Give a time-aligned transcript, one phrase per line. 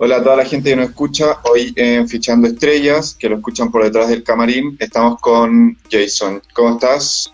[0.00, 1.38] Hola a toda la gente que nos escucha.
[1.42, 6.40] Hoy en Fichando Estrellas, que lo escuchan por detrás del camarín, estamos con Jason.
[6.54, 7.32] ¿Cómo estás?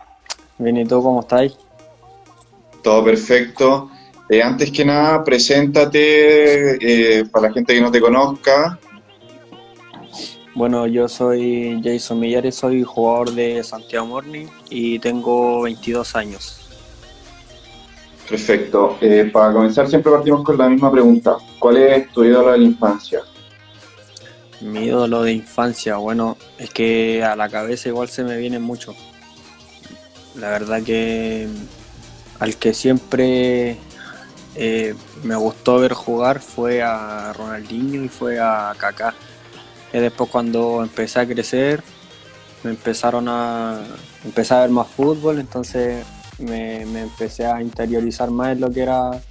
[0.59, 1.53] Bien, ¿y tú cómo estáis?
[2.83, 3.91] Todo perfecto.
[4.31, 8.79] Eh, antes que nada, preséntate eh, para la gente que no te conozca.
[10.55, 16.61] Bueno, yo soy Jason Millares, soy jugador de Santiago Morning y tengo 22 años.
[18.29, 18.97] Perfecto.
[19.01, 21.37] Eh, para comenzar siempre partimos con la misma pregunta.
[21.59, 23.21] ¿Cuál es tu ídolo de la infancia?
[24.61, 28.95] Mi ídolo de infancia, bueno, es que a la cabeza igual se me viene mucho.
[30.37, 31.49] La verdad que
[32.39, 33.77] al que siempre
[34.55, 39.15] eh, me gustó ver jugar fue a Ronaldinho y fue a Kaká.
[39.95, 41.81] Y después cuando empecé a crecer,
[42.65, 43.81] me empezaron a
[44.25, 46.05] empezar a ver más fútbol, entonces
[46.41, 49.23] me, empecé a interiorizar más en lo que era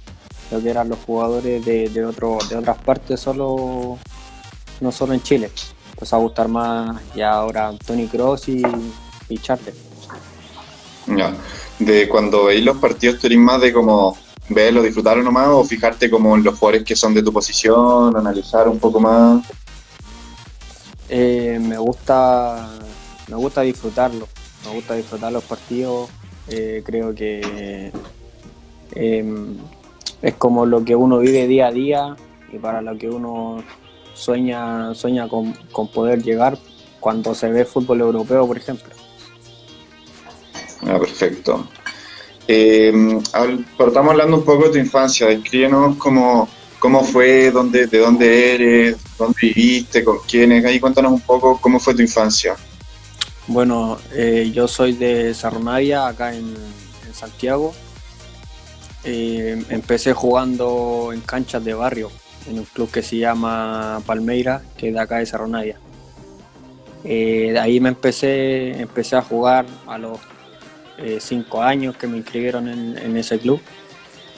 [0.50, 3.98] lo que eran los jugadores de, de, otro, de otras partes, solo
[4.80, 5.50] no solo en Chile.
[5.92, 8.62] Empezó a gustar más ya ahora Tony Cross y,
[9.28, 9.40] y.
[11.06, 11.34] Ya.
[11.78, 14.16] De cuando veis los partidos, ¿tú más de como
[14.48, 18.66] verlo, disfrutarlo nomás o fijarte como en los jugadores que son de tu posición, analizar
[18.66, 19.44] un poco más?
[21.08, 22.70] Eh, me gusta
[23.28, 24.28] me gusta disfrutarlo,
[24.66, 26.10] me gusta disfrutar los partidos,
[26.48, 27.90] eh, creo que
[28.94, 29.56] em,
[30.20, 32.16] es como lo que uno vive día a día
[32.52, 33.62] y para lo que uno
[34.14, 35.54] sueña, sueña con,
[35.92, 36.58] poder llegar
[37.00, 38.94] cuando se ve fútbol europeo, por ejemplo.
[40.82, 41.66] Ah, perfecto.
[42.46, 42.92] Eh,
[43.78, 46.48] estamos hablando un poco de tu infancia, descríbenos cómo,
[46.84, 51.80] cómo fue, dónde, de dónde eres, dónde viviste, con quiénes, ahí cuéntanos un poco cómo
[51.80, 52.56] fue tu infancia.
[53.46, 56.54] Bueno, eh, yo soy de Navia, acá en,
[57.14, 57.72] Santiago.
[59.02, 62.10] Eh, empecé jugando en canchas de barrio,
[62.50, 67.58] en un club que se llama Palmeira, que es de acá de Cerro Eh, de
[67.58, 70.18] ahí me empecé, empecé a jugar a los
[70.98, 73.58] eh, cinco años que me inscribieron en, ese club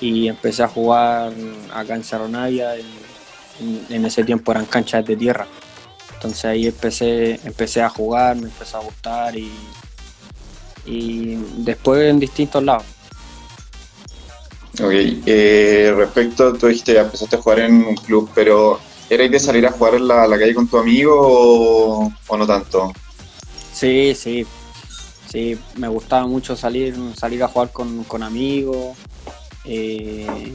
[0.01, 1.33] y empecé a jugar
[1.73, 5.47] acá en Cerro en ese tiempo eran canchas de tierra.
[6.17, 9.53] Entonces ahí empecé, empecé a jugar, me empezó a gustar y,
[11.59, 12.85] después en distintos lados.
[14.83, 18.79] Ok, eh, respecto, tú dijiste ya empezaste a jugar en un club, pero
[19.09, 22.93] ¿erais de salir a jugar en la, calle con tu amigo o, no tanto?
[23.73, 24.47] Sí, sí,
[25.31, 28.97] sí, me gustaba mucho salir, salir a jugar con, amigos,
[29.67, 30.55] eh,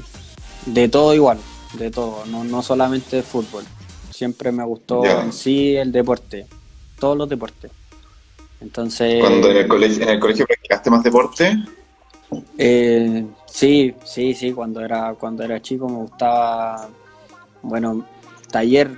[0.65, 1.37] de todo igual,
[1.73, 3.63] de todo, no, no solamente de fútbol.
[4.09, 6.47] Siempre me gustó en sí el deporte,
[6.99, 7.71] todos los deportes.
[8.61, 9.19] Entonces.
[9.19, 11.57] ¿Cuando en el colegio, en el colegio practicaste más deporte?
[12.57, 14.53] Eh, sí, sí, sí.
[14.53, 16.87] Cuando era, cuando era chico me gustaba,
[17.63, 18.05] bueno,
[18.51, 18.91] taller,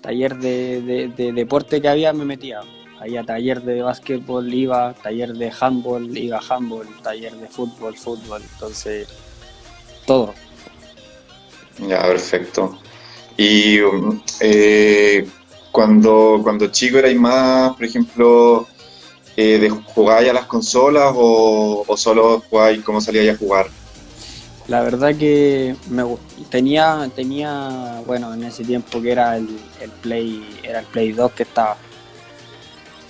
[0.00, 2.60] taller de, deporte que había me metía.
[3.00, 8.42] Había taller de básquetbol, iba, taller de handball, iba handball, taller de fútbol, fútbol.
[8.54, 9.08] Entonces,
[10.06, 10.34] todo.
[11.86, 12.78] Ya, perfecto.
[13.36, 13.78] Y
[14.40, 15.28] eh,
[15.70, 18.66] cuando, cuando chico erais más, por ejemplo,
[19.36, 23.68] eh, de jugáis a las consolas o, solo jugáis cómo salíais a jugar?
[24.66, 26.02] La verdad que me
[26.50, 29.46] tenía, tenía, bueno, en ese tiempo que era el,
[30.02, 31.76] Play, era el Play 2 que estaba.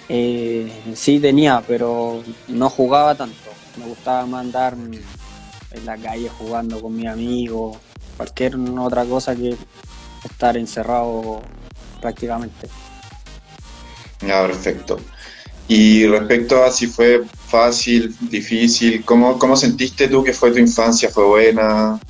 [0.09, 3.51] Eh, sí tenía, pero no jugaba tanto.
[3.77, 7.77] Me gustaba más andar en la calle jugando con mis amigos,
[8.17, 9.57] cualquier otra cosa que
[10.25, 11.43] estar encerrado
[12.01, 12.69] prácticamente.
[14.27, 14.99] Ya, perfecto.
[15.69, 21.11] Y respecto a si fue fácil, difícil, ¿cómo, cómo sentiste tú que fue tu infancia?
[21.11, 22.01] ¿Fue buena?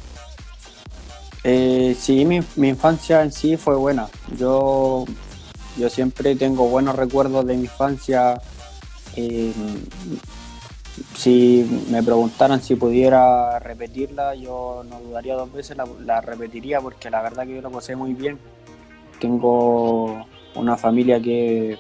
[1.43, 4.09] Eh, sí, mi, infancia en sí fue buena.
[4.37, 5.05] Yo,
[5.79, 8.41] yo siempre tengo buenos recuerdos de mi infancia.
[9.17, 9.53] Eh,
[11.15, 17.23] si me preguntaran si pudiera repetirla, yo no dudaría dos veces, la, repetiría porque la
[17.23, 18.39] verdad que yo lo pasé muy bien.
[19.21, 21.79] Tengo una familia que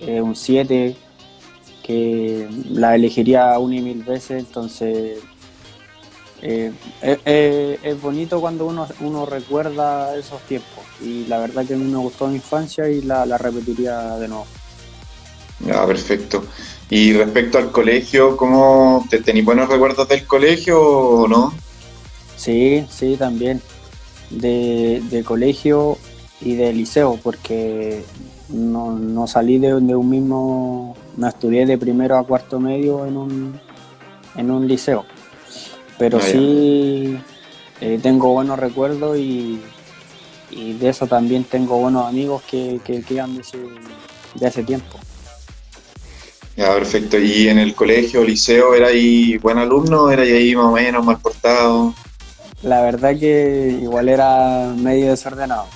[0.00, 0.96] es un 7,
[1.82, 5.20] que la elegiría una y mil veces, entonces
[6.42, 11.84] eh, es, bonito cuando uno, uno recuerda esos tiempos y la verdad que a mí
[11.84, 14.46] me gustó mi infancia y la, la repetiría de nuevo.
[15.60, 16.44] Ya, perfecto.
[16.90, 21.52] Y respecto al colegio, ¿cómo te tenéis buenos recuerdos del colegio o no?
[22.36, 23.60] Sí, sí, también.
[24.30, 25.98] De, colegio
[26.40, 28.04] y de liceo, porque
[28.48, 33.60] no, salí de, un mismo, no estudié de primero a cuarto medio en un,
[34.36, 35.04] en un liceo,
[35.98, 37.18] pero ah, sí
[37.80, 39.60] eh, tengo buenos recuerdos y,
[40.50, 43.58] de eso también tengo buenos amigos que, que quedan de ese,
[44.34, 44.98] de hace tiempo.
[46.56, 47.18] Ya, perfecto.
[47.18, 50.10] ¿Y en el colegio, liceo, era ahí buen alumno?
[50.10, 51.94] ¿Era ahí más o menos mal portado?
[52.62, 55.66] La verdad que igual era medio desordenado,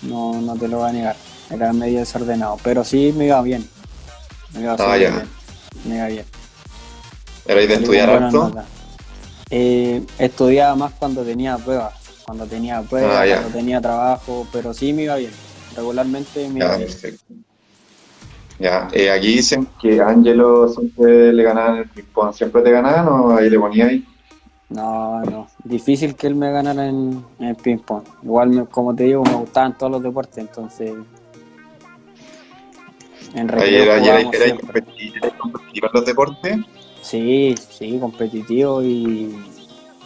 [0.00, 1.16] no, no te lo voy a negar,
[1.50, 3.68] era medio desordenado, pero sí me iba bien.
[4.54, 5.28] Me iba, ah, bien.
[5.84, 6.24] Me iba bien.
[7.44, 8.50] ¿Era de estudiar harto?
[9.50, 11.94] Eh, estudiaba más cuando tenía pruebas,
[12.24, 15.32] cuando tenía pruebas, ah, cuando tenía trabajo, pero sí me iba bien.
[15.76, 16.88] Regularmente me iba bien.
[16.88, 17.34] Perfecto.
[18.60, 22.34] Ya, eh, aquí dicen que Angelo siempre le ganaban el ping-pong.
[22.34, 24.06] ¿Siempre te ganaban o ahí le ponía ahí?
[24.68, 25.48] No, no.
[25.64, 28.04] Difícil que él me ganara en, el ping-pong.
[28.22, 30.92] Igual, como te digo, me gustaban todos los deportes, entonces.
[33.34, 33.82] En realidad.
[33.82, 36.58] ¿Era, era, era, competitivo en los deportes?
[37.02, 39.36] Sí, sí, competitivo y,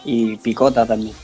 [0.05, 1.15] y picota también.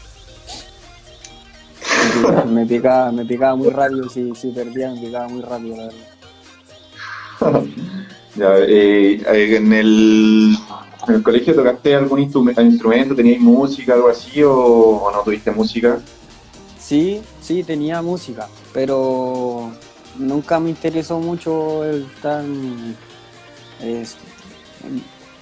[2.47, 5.99] me picaba, me picaba muy rápido, si, si perdía me picaba muy rápido, la verdad.
[8.35, 10.55] ya, eh, eh, en, el,
[11.07, 15.99] en, el, colegio tocaste algún instrumento, tenías música, algo así, o, no tuviste música?
[16.79, 19.71] Sí, sí, tenía música, pero
[20.17, 22.43] nunca me interesó mucho el estar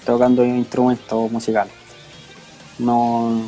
[0.09, 1.73] tocando instrumentos musicales.
[2.79, 3.43] No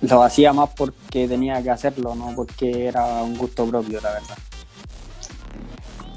[0.00, 4.38] lo hacía más porque tenía que hacerlo, no porque era un gusto propio, la verdad.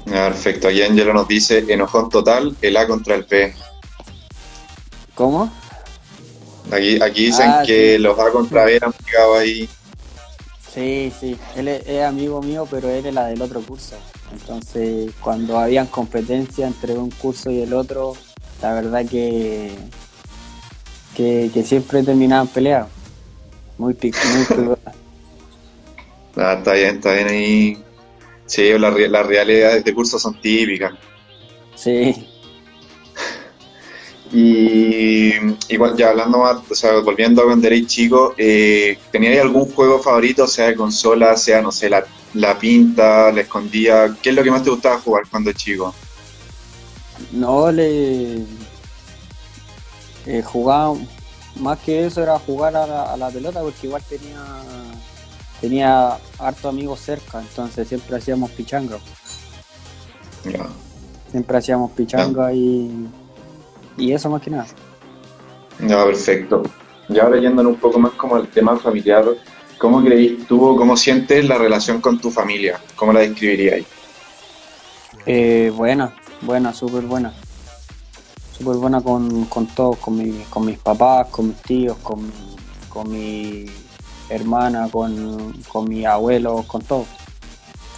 [0.04, 3.54] Perfecto, aquí Angelo nos dice enojón total, el A contra el P.
[5.14, 5.50] ¿Cómo?
[6.70, 9.68] Aquí, aquí dicen ah, que los A contra B han pegado ahí.
[10.74, 13.96] Sí, sí, él es, amigo mío, pero él es la del otro curso.
[14.32, 18.14] Entonces, cuando habían competencia entre un curso y el otro,
[18.64, 19.72] la verdad que,
[21.14, 22.88] que, siempre terminaban peleados.
[23.76, 24.16] Muy pico,
[24.56, 24.76] muy
[26.36, 27.84] ah, está bien, está bien ahí
[28.46, 30.94] Sí, las la realidades de curso son típicas.
[31.76, 32.14] Sí.
[34.32, 35.34] Y
[35.68, 40.00] igual ya hablando más, o sea, volviendo a cuando erais chico, eh, ¿teníais algún juego
[40.00, 44.16] favorito, sea de consola, sea, no sé, la, la, pinta, la escondía?
[44.20, 45.94] ¿Qué es lo que más te gustaba jugar cuando chico?
[47.32, 48.44] No, le
[50.26, 50.94] eh, jugaba,
[51.60, 54.40] más que eso era jugar a la pelota porque igual tenía
[55.64, 58.98] tenía harto amigos cerca, entonces siempre hacíamos pichanga.
[61.30, 63.08] Siempre hacíamos pichanga y,
[63.96, 64.66] y eso más que nada.
[65.80, 66.62] Ya, perfecto.
[67.08, 69.24] Y ahora yéndonos un poco más como al tema familiar,
[69.78, 72.78] ¿cómo creís tú cómo sientes la relación con tu familia?
[72.94, 73.86] ¿Cómo la describiríais?
[75.26, 77.32] Eh, buena, buena, súper buena.
[78.56, 82.30] Súper buena con, con todos, con, mi, con mis papás, con mis tíos, con,
[82.88, 83.66] con mi
[84.28, 87.06] hermana, con, con mi abuelo, con todos.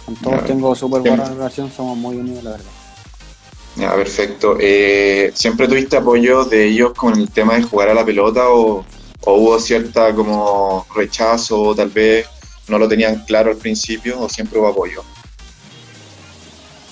[0.05, 2.71] Con todos tengo súper buena relación, somos muy unidos, la verdad.
[3.75, 4.57] Ya, perfecto.
[4.59, 8.83] Eh, ¿Siempre tuviste apoyo de ellos con el tema de jugar a la pelota o,
[9.25, 12.25] hubo cierta como rechazo o tal vez
[12.69, 15.03] no lo tenían claro al principio o siempre hubo apoyo?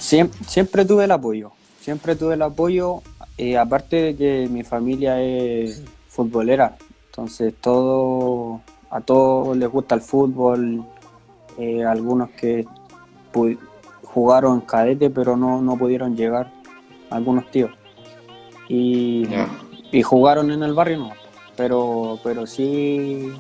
[0.06, 3.02] Siempre, siempre tuve el apoyo, siempre tuve el apoyo,
[3.40, 10.02] eh, aparte de que mi familia es futbolera, entonces todo a todos les gusta el
[10.02, 10.86] fútbol,
[11.58, 12.68] eh, algunos que
[14.04, 16.52] jugaron cadete pero no, no pudieron llegar,
[17.10, 17.72] algunos tíos.
[18.70, 19.26] Y,
[19.92, 21.14] y jugaron en el barrio no,
[21.58, 23.32] pero, pero sí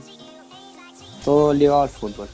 [1.23, 2.27] todo ligado al fútbol.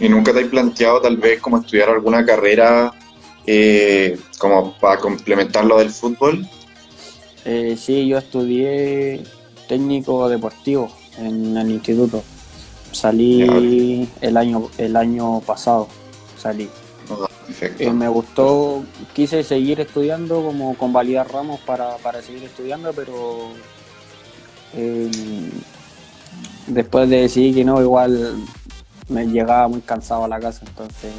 [0.00, 2.92] ¿Y nunca te has planteado tal vez como estudiar alguna carrera
[3.46, 6.46] eh, como para complementar lo del fútbol?
[7.44, 9.22] Eh, sí, yo estudié
[9.68, 12.22] técnico deportivo en el instituto.
[12.92, 15.88] Salí el año, el año pasado,
[16.36, 16.68] salí.
[17.10, 17.28] Ah,
[17.78, 23.50] eh, me gustó, quise seguir estudiando como convalidar ramos para, seguir estudiando, pero
[24.74, 25.10] eh,
[26.66, 28.36] después de decir que no, igual
[29.08, 31.12] me llegaba muy cansado a la casa, entonces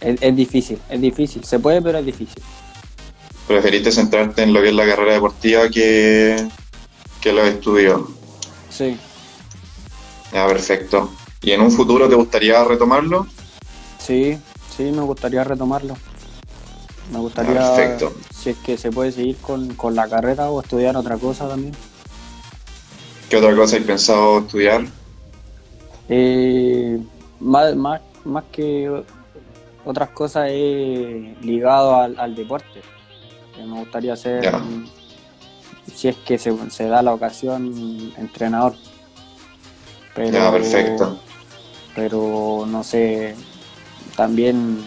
[0.00, 2.42] es, difícil, es difícil, se puede, pero es difícil.
[3.46, 6.48] ¿Preferiste centrarte en lo que es la carrera deportiva que,
[7.20, 8.02] que los estudios?
[8.70, 8.96] Sí.
[10.32, 11.10] Ya, perfecto.
[11.42, 13.26] ¿Y en un futuro te gustaría retomarlo?
[13.98, 14.38] Sí,
[14.76, 15.96] sí, me gustaría retomarlo.
[17.12, 18.14] Me gustaría, perfecto.
[18.32, 21.74] si es que se puede seguir con, la carrera o estudiar otra cosa también.
[23.28, 24.86] ¿Qué otra cosa has pensado estudiar?
[26.12, 27.00] Eh,
[27.38, 29.04] más, más, más que
[29.84, 32.82] otras cosas es ligado al, deporte.
[33.56, 34.52] me gustaría ser,
[35.94, 38.74] si es que se, se, da la ocasión, entrenador.
[40.16, 41.20] Pero, perfecto.
[41.94, 43.36] Pero no sé,
[44.16, 44.78] también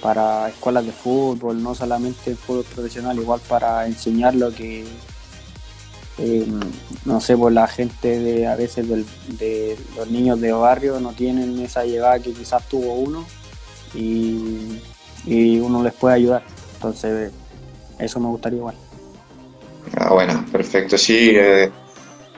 [0.00, 4.86] para escuelas de fútbol, no solamente el fútbol profesional, igual para enseñar lo que,
[6.18, 6.46] eh,
[7.04, 11.58] no sé, por la gente de a veces de los niños de barrio no tienen
[11.58, 13.26] esa llegada que quizás tuvo uno
[13.94, 14.80] y,
[15.26, 16.42] uno les puede ayudar.
[16.74, 17.32] Entonces,
[17.98, 18.76] eso me gustaría igual.
[19.96, 20.98] Ah, bueno, perfecto.
[20.98, 21.70] Sí, eh,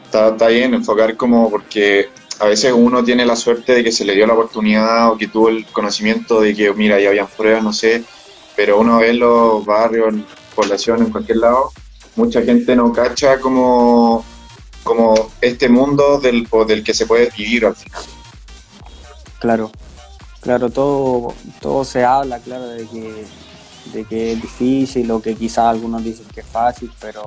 [0.05, 4.05] está, está bien enfocar como porque a veces uno tiene la suerte de que se
[4.05, 7.63] le dio la oportunidad o que tuvo el conocimiento de que, mira, ya habían pruebas,
[7.63, 8.05] no sé,
[8.55, 11.73] pero uno ve en los barrios, en población, en cualquier lado,
[12.17, 14.25] mucha gente no cacha como,
[14.83, 18.03] como este mundo del, del que se puede vivir al final.
[19.39, 19.71] Claro,
[20.41, 23.25] claro, todo, todo se habla, claro, de que,
[23.93, 27.23] de que es difícil o que quizás algunos dicen que es fácil, pero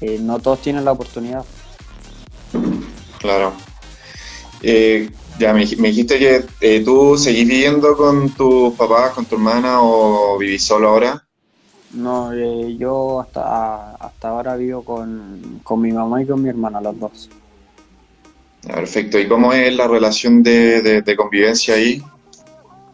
[0.00, 1.44] eh, no todos tienen la oportunidad.
[3.18, 3.52] Claro.
[4.62, 9.82] Eh, ya me, dijiste que eh, tú seguís viviendo con tus papás, con tu hermana
[9.82, 11.23] o vivís solo ahora.
[11.94, 16.98] No, eh, yo hasta, hasta ahora vivo con, mi mamá y con mi hermana, los
[16.98, 17.30] dos.
[18.66, 19.18] Perfecto.
[19.18, 22.02] ¿Y cómo es la relación de, convivencia ahí?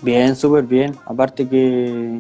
[0.03, 0.95] Bien, súper bien.
[1.07, 2.19] Aparte que,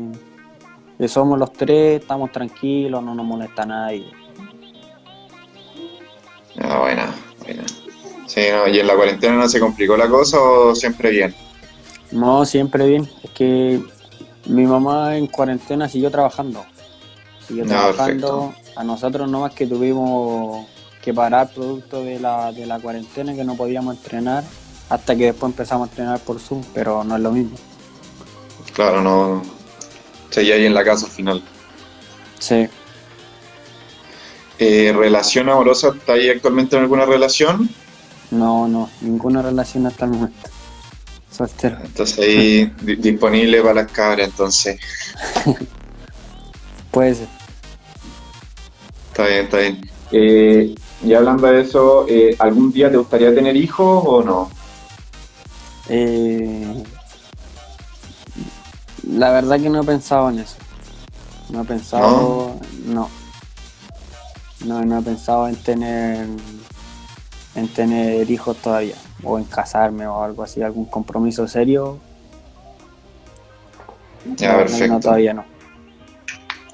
[0.98, 4.06] que, somos los tres, estamos tranquilos, no nos molesta nadie.
[6.58, 7.64] Ah, buena, buena.
[8.26, 8.40] Sí,
[8.72, 11.34] ¿y en la cuarentena no se complicó la cosa o siempre bien?
[12.12, 13.08] No, siempre bien.
[13.22, 13.82] Es que
[14.46, 16.64] mi mamá en cuarentena siguió trabajando.
[17.46, 18.54] Siguió trabajando.
[18.76, 20.66] A nosotros nomás que tuvimos
[21.02, 24.44] que parar producto de la, de la cuarentena, que no podíamos entrenar,
[24.88, 27.56] hasta que después empezamos a entrenar por Zoom, pero no es lo mismo.
[28.72, 29.42] Claro, no.
[30.30, 31.42] Seguía ahí en la casa al final.
[32.38, 32.68] Sí.
[34.58, 35.88] Eh, ¿Relación amorosa?
[35.96, 37.70] ¿Está ahí actualmente en alguna relación?
[38.30, 40.49] No, no, ninguna relación hasta el momento.
[41.30, 41.78] Soltero.
[41.84, 44.80] Entonces ahí disponible para las cabras, entonces.
[46.90, 47.28] Puede ser.
[49.10, 49.90] Está bien, está bien.
[50.12, 54.50] Eh, y hablando de eso, eh, ¿algún día te gustaría tener hijos o no?
[55.88, 56.84] Eh,
[59.06, 60.56] la verdad que no he pensado en eso.
[61.48, 63.08] No he pensado, no.
[64.64, 66.26] No, no he pensado en tener
[67.54, 71.98] en tener hijos todavía, o en casarme o algo así, algún compromiso serio.
[74.36, 74.94] Ya, perfecto.
[74.94, 75.44] No, todavía no.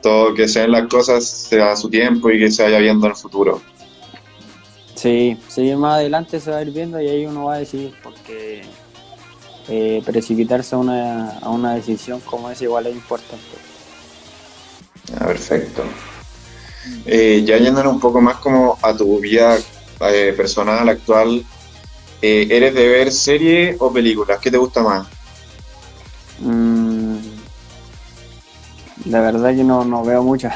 [0.03, 3.13] Todo que sean las cosas sea a su tiempo y que se vaya viendo en
[3.13, 3.61] el futuro.
[4.95, 7.95] Sí, sí, más adelante se va a ir viendo y ahí uno va a decidir,
[8.03, 8.63] porque
[9.69, 13.45] eh, precipitarse a una, a una decisión como esa igual es importante.
[15.13, 15.83] Ya, perfecto.
[17.05, 19.57] Eh, ya yéndonos un poco más como a tu vida
[20.01, 21.45] eh, personal, actual,
[22.23, 24.39] eh, ¿eres de ver serie o películas?
[24.41, 25.07] ¿Qué te gusta más?
[26.41, 27.17] Mm,
[29.07, 30.55] la verdad que no, no veo muchas.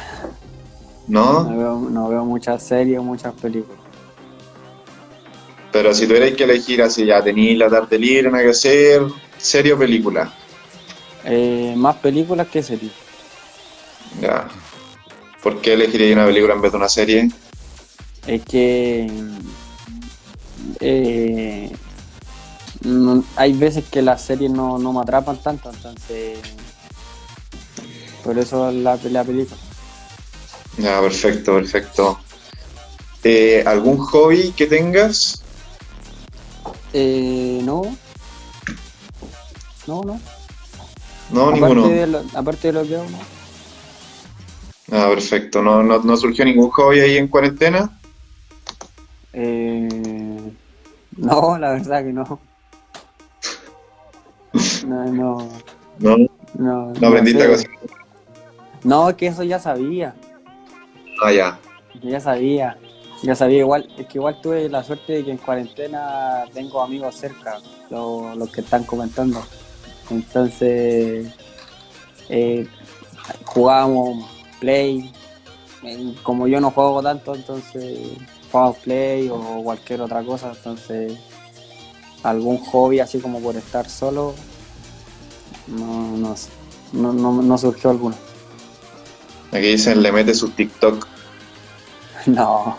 [1.07, 1.45] ¿No?
[1.45, 3.79] No veo, muchas series o muchas películas.
[5.73, 9.03] Pero si tuvierais que elegir así, ya tenéis la tarde libre, nada que hacer,
[9.39, 10.33] ¿serie o película?
[11.25, 12.93] Eh, más películas que series.
[14.21, 14.49] Ya.
[15.43, 17.29] ¿Por qué elegiríais una película en vez de una serie?
[18.27, 19.11] es que
[20.81, 21.71] eh,
[23.37, 26.39] hay veces que las series no, me atrapan tanto, entonces
[28.25, 29.61] por eso la, la película.
[30.79, 32.19] Ya, perfecto, perfecto.
[33.23, 35.43] Eh, ¿Algún hobby que tengas?
[36.93, 37.97] Eh, no.
[39.87, 40.21] No, no.
[41.31, 41.89] No, aparte ninguno.
[41.89, 43.19] De lo, aparte de lo que hago, no.
[44.93, 45.63] Ah, perfecto.
[45.63, 47.99] ¿No, no, no surgió ningún hobby ahí en cuarentena?
[49.33, 49.70] Eh,
[51.29, 52.39] no, la verdad que no.
[54.87, 55.49] No, no.
[55.99, 56.17] No,
[56.55, 57.57] no, no aprendiste a
[58.85, 60.15] No, es que eso ya sabía.
[61.23, 61.59] Ah, ya.
[62.03, 62.79] ya sabía.
[63.23, 67.17] Ya sabía igual, es que igual tuve la suerte de que en cuarentena tengo amigos
[67.17, 67.59] cerca,
[67.91, 69.43] los, que están comentando.
[70.09, 71.31] Entonces,
[72.31, 72.67] eh,
[73.45, 74.25] jugábamos
[74.59, 75.13] play.
[76.23, 78.17] Como yo no juego tanto, entonces
[78.51, 81.13] jugamos play o cualquier otra cosa, entonces
[82.23, 84.35] algún hobby así como por estar solo,
[85.69, 88.17] no, no, no, no, surgió alguno.
[89.53, 91.07] Aquí dicen le mete su TikTok.
[92.27, 92.77] No.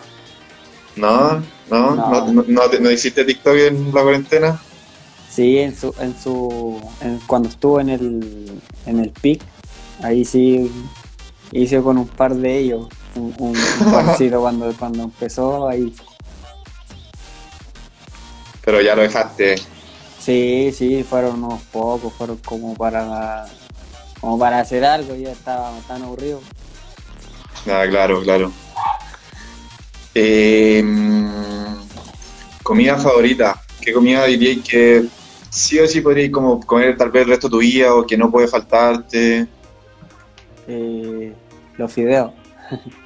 [0.94, 1.42] ¿No?
[1.68, 1.96] ¿No?
[1.96, 4.60] ¿No, no, no, hiciste TikTok en la cuarentena?
[5.28, 6.80] Sí, en su, en su,
[7.26, 9.42] cuando estuvo en el, en el PIC,
[10.02, 10.70] ahí sí
[11.50, 12.86] hice con un par de ellos,
[13.16, 13.54] un, un,
[14.40, 15.94] cuando, cuando empezó ahí.
[18.64, 19.56] Pero ya lo dejaste.
[20.18, 23.46] Sí, sí, fueron unos pocos, fueron como para
[24.20, 26.40] como para hacer algo, ya estaba tan aburrido.
[27.68, 28.52] Ah, claro, claro.
[30.14, 30.84] Eh,
[32.62, 33.60] comida favorita.
[33.80, 35.06] ¿Qué comida diríais que
[35.50, 38.16] sí o sí podríais como comer tal vez el resto de tu vida o que
[38.16, 39.48] no puede faltarte?
[40.68, 41.32] Eh,
[41.76, 42.32] los fideos.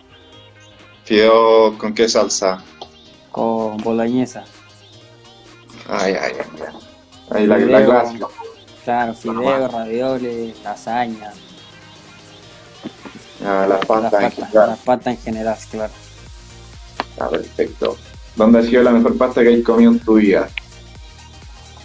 [1.07, 2.63] ¿Fideos con qué salsa?
[3.31, 4.45] Con boloñesa.
[5.89, 6.67] Ay, ay, ay.
[7.31, 8.27] Ahí la, la clásica.
[8.85, 11.33] Claro, fideos, ravioles, lasaña.
[13.45, 14.69] Ah, las pastas en general.
[14.71, 15.93] Las pastas en general, claro.
[17.21, 17.97] Ah, perfecto.
[18.35, 20.49] ¿Dónde ha sido la mejor pasta que hayas comido en tu vida?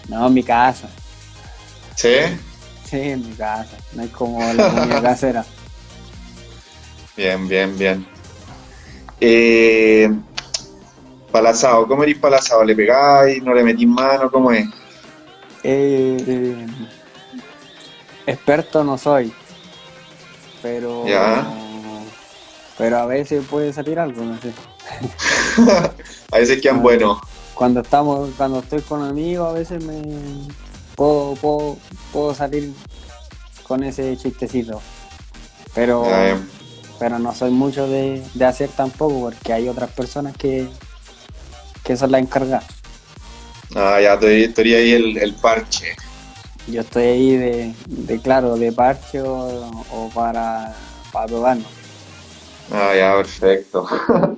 [0.10, 0.90] No, en mi casa.
[1.96, 2.16] ¿Sí?
[2.90, 3.78] Sí, en mi casa.
[3.94, 5.46] No es como la comida casera.
[7.16, 8.11] Bien, bien, bien.
[9.24, 10.12] Eh,
[11.32, 12.64] palazado, ¿cómo eres palazado?
[12.64, 13.42] ¿Le pegáis?
[13.44, 14.32] ¿No le metís mano?
[14.32, 14.68] ¿Cómo es?
[15.64, 16.66] Eh,
[18.26, 19.32] experto no soy,
[20.64, 21.06] pero
[22.80, 24.52] pero a veces puede salir algo, no sé.
[26.32, 27.20] a veces quedan ah, buenos.
[27.54, 30.02] Cuando estamos, cuando estoy con amigos, a veces me
[30.96, 31.78] puedo,
[32.12, 32.74] puedo, salir
[33.68, 34.82] con ese chistecito.
[35.76, 36.08] Pero,
[37.02, 40.68] pero no soy mucho de, hacer tampoco, porque hay otras personas que,
[41.84, 42.64] que son las encargadas.
[43.76, 45.96] Ah, ya, estoy ahí el, el, parche.
[46.68, 50.76] Yo estoy ahí de, de claro, de parche o, para,
[51.12, 51.66] para probarnos.
[52.72, 53.88] Ah, ya, perfecto.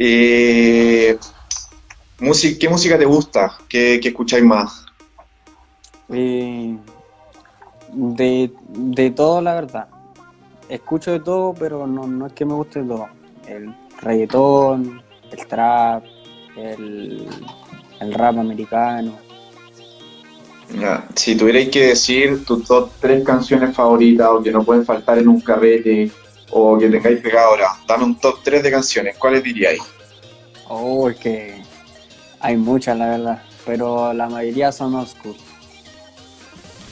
[0.00, 1.14] y,
[2.58, 3.56] ¿Qué música te gusta?
[3.68, 4.84] ¿Qué, qué escucháis más?
[6.08, 6.76] Eh,
[7.92, 9.95] de, de todo, la verdad.
[10.68, 13.08] Escucho de todo, pero no, no es que me guste todo.
[13.46, 16.04] El reggaetón, el trap,
[16.56, 17.28] el
[18.00, 19.18] el rap americano.
[21.14, 25.28] si tuvierais que decir tus dos, tres canciones favoritas o que no pueden faltar en
[25.28, 26.10] un carrete
[26.50, 29.80] o que tengáis pegado ahora, dame un top 3 de canciones, ¿cuáles diríais?
[30.68, 31.62] Oh, es que
[32.40, 35.45] hay muchas, la verdad, pero la mayoría son oscuras.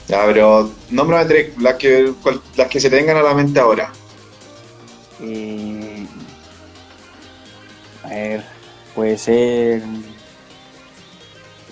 [0.09, 2.13] Ya, pero nómbrame tres, las que,
[2.57, 3.91] las que se tengan a la mente ahora.
[5.21, 6.07] Eh,
[8.03, 8.45] a ver,
[8.95, 9.83] puede ser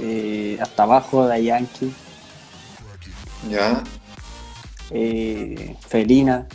[0.01, 1.93] eh, hasta abajo de Yankee.
[3.51, 3.83] Ya.
[4.91, 6.47] Eh, Felina.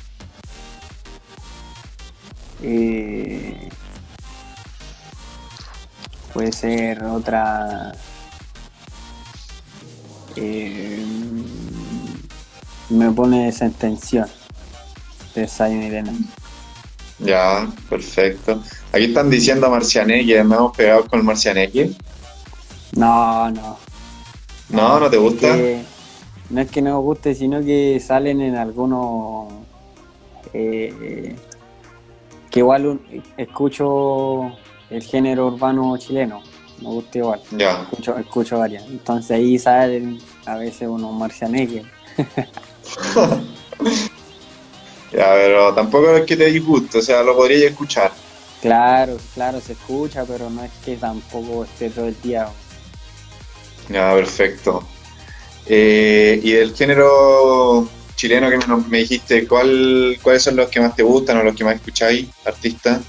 [2.63, 3.70] Eh,
[6.34, 7.94] puede ser otra.
[12.89, 14.28] Me pone esa intención
[15.36, 16.13] de Zion Elena.
[17.19, 18.62] Ya, perfecto.
[18.91, 21.91] Aquí están diciendo Marcianeque, me hemos pegado con el Marcianeque.
[22.95, 23.78] No, no.
[24.69, 25.56] No, ¿no te gusta?
[26.50, 29.54] no es que no me guste, sino que salen en algunos...
[30.54, 31.36] Eh,
[32.50, 33.00] que igual
[33.36, 34.52] escucho
[34.89, 36.41] el género urbano chileno,
[36.82, 37.41] me gusta igual.
[37.52, 37.82] Ya.
[37.84, 38.86] Escucho, escucho varias.
[38.88, 41.84] Entonces ahí salen a veces unos marcianeques.
[45.12, 48.12] ya, pero tampoco es que te disguste, o sea, lo podrías escuchar.
[48.62, 52.47] Claro, claro, se escucha, pero no es que tampoco esté todo el día
[53.89, 54.84] ya, perfecto.
[55.65, 58.58] Eh, y del género chileno que
[58.89, 62.28] me, dijiste, ¿cuál, ¿cuáles son los que más te gustan o los que más escucháis,
[62.45, 63.02] artistas?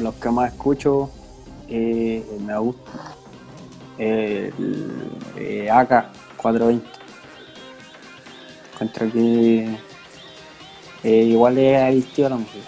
[0.00, 1.10] Los que más escucho,
[1.68, 3.16] eh, me gusta.
[3.98, 4.50] Eh,
[5.70, 6.06] AK
[6.36, 7.03] 420.
[8.74, 9.78] Encuentro que
[11.02, 12.64] igual es adictivo a la música.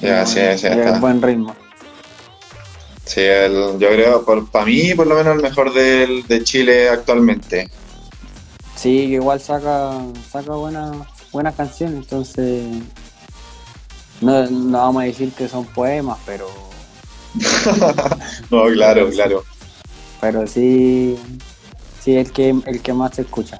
[0.00, 1.54] Ya, sí, sí, Es buen ritmo.
[3.04, 7.68] Sí, yo creo, para mí, por lo menos, el mejor del, de Chile actualmente.
[8.76, 9.98] Sí, igual saca,
[10.30, 10.96] saca buenas
[11.32, 12.64] buenas canciones, entonces
[14.20, 16.48] no, vamos a decir que son poemas, pero...
[18.50, 19.44] no, claro, claro.
[20.20, 21.16] Pero sí,
[22.02, 23.58] sí, el que, el que más se escucha.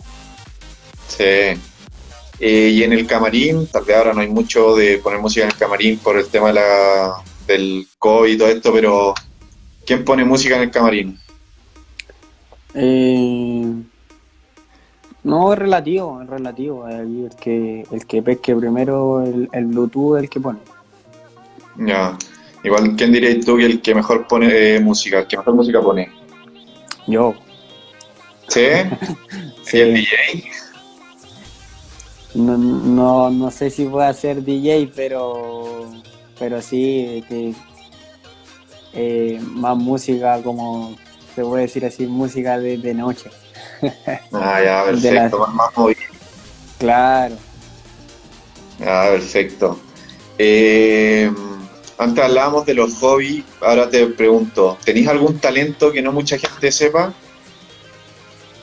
[1.09, 1.61] Sí.
[2.41, 5.51] Eh, y en el camarín, tal vez ahora no hay mucho de poner música en
[5.51, 7.15] el camarín por el tema de la,
[7.47, 9.15] del COVID y todo esto, pero
[9.89, 11.19] ¿Quién pone música en el camarín?
[12.75, 13.65] Eh,
[15.25, 16.87] no, es relativo, es relativo.
[16.87, 20.59] El, que, el que pesque primero el, Bluetooth es el que pone.
[21.79, 22.19] Ya.
[22.63, 25.81] Igual, ¿quién dirías tú que el que mejor pone eh, música, el que mejor música
[25.81, 26.13] pone?
[27.07, 27.35] Yo.
[28.49, 28.67] ¿Sí?
[29.63, 30.51] ¿Sí el DJ?
[32.35, 35.91] No, no, no sé si voy a ser DJ, pero,
[36.39, 37.55] pero sí, que,
[38.93, 40.97] eh, más música, como
[41.35, 43.31] se puede decir así, música de, de noche.
[44.33, 46.01] Ah, ya, perfecto, más, más movido.
[46.79, 47.37] Claro.
[48.85, 49.79] Ah, perfecto.
[50.39, 51.31] Eh,
[51.97, 56.71] antes hablábamos de los hobbies, ahora te pregunto, ¿tenéis algún talento que no mucha gente
[56.71, 57.13] sepa?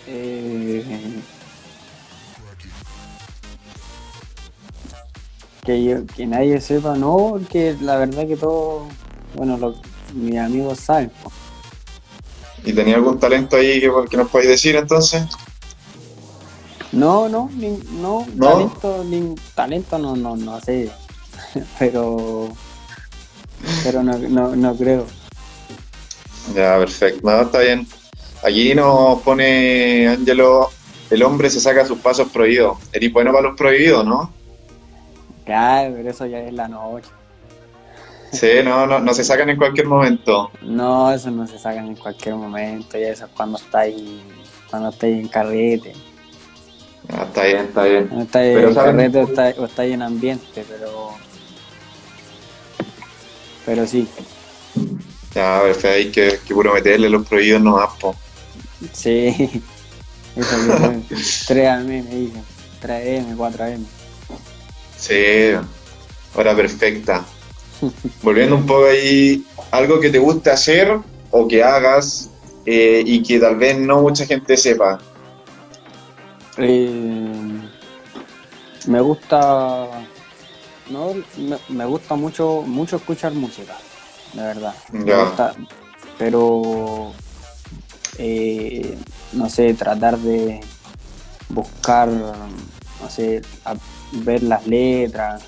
[0.07, 1.14] Eh,
[5.65, 8.87] que, que nadie sepa, no, porque la verdad que todo,
[9.33, 9.75] bueno, lo,
[10.13, 11.11] mis amigos saben.
[12.63, 15.23] ¿Y tenía algún talento ahí que, que nos podéis decir entonces?
[16.91, 18.47] No, no, ni, no, ¿No?
[18.47, 20.89] talento, ni, talento no, no, no sé,
[21.79, 22.47] pero,
[23.83, 25.05] pero no, no, no creo.
[26.55, 27.19] Ya, perfecto.
[27.23, 27.87] No, está bien.
[28.43, 30.69] Aquí nos pone Ángelo,
[31.09, 32.77] el hombre se saca sus pasos prohibidos.
[32.93, 34.31] Eres bueno para los prohibidos, ¿no?
[35.45, 37.09] Claro, pero eso ya es la noche.
[38.31, 40.51] Sí, no, no, no se sacan en cualquier momento.
[40.61, 43.95] No, eso no se sacan en cualquier momento, ya eso es cuando estáis,
[44.69, 45.93] cuando estáis en carrete.
[47.13, 48.09] Ah, está bien, está bien.
[48.11, 51.09] No estáis Pero en saben- carrete o estáis, o estáis en ambiente, pero,
[53.65, 54.07] pero sí,
[55.33, 58.15] Ya, perfecto, hay que, que puro meterle los prohibidos nomás, po.
[58.91, 59.61] sí.
[60.35, 60.89] Eso que fue
[61.47, 62.43] 3AM me dicen,
[62.81, 63.85] 3M, 4AM.
[65.07, 65.51] Sí,
[66.33, 67.23] hora perfecta.
[68.23, 70.97] Volviendo un poco ahí, algo que te guste hacer
[71.29, 72.31] o que hagas
[72.65, 74.99] eh, y que tal vez no mucha gente sepa.
[76.57, 77.61] Eh,
[78.87, 79.87] me gusta
[80.89, 83.75] no, me, me gusta mucho mucho escuchar música
[84.33, 85.53] de verdad Me gusta,
[86.17, 87.11] pero
[88.17, 88.97] eh,
[89.33, 90.61] no sé tratar de
[91.49, 93.75] buscar no sé a-
[94.11, 95.43] ver las letras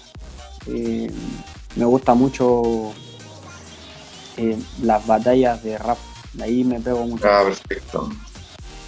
[0.67, 1.09] Eh,
[1.75, 2.91] me gusta mucho
[4.37, 5.97] eh, las batallas de rap
[6.33, 8.09] de ahí me pego mucho Ah, perfecto.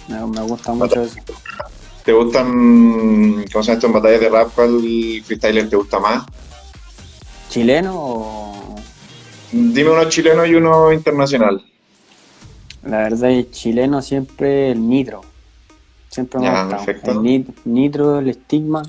[0.08, 1.16] me, me gusta mucho eso
[2.04, 4.80] ¿Te gustan, cómo se en batallas de rap, cuál
[5.24, 6.24] freestyler te gusta más?
[7.50, 8.76] chileno o
[9.52, 11.62] Dime uno chileno y uno internacional.
[12.84, 15.20] La verdad es chileno siempre el nitro.
[16.08, 17.10] Siempre me Ya, perfecto.
[17.10, 18.82] El nit- nitro, el estigma.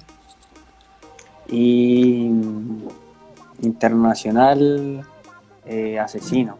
[1.49, 2.29] Y
[3.61, 5.05] internacional
[5.65, 6.57] eh, asesino.